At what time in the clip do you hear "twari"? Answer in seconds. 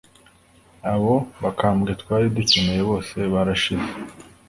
2.01-2.27